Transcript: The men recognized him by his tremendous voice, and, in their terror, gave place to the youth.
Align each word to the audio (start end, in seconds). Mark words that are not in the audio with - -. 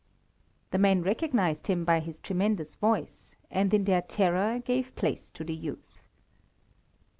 The 0.71 0.79
men 0.79 1.03
recognized 1.03 1.67
him 1.67 1.85
by 1.85 1.99
his 1.99 2.19
tremendous 2.19 2.73
voice, 2.73 3.35
and, 3.51 3.71
in 3.71 3.83
their 3.83 4.01
terror, 4.01 4.57
gave 4.57 4.95
place 4.95 5.29
to 5.29 5.43
the 5.43 5.53
youth. 5.53 5.99